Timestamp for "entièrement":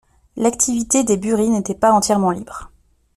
1.91-2.31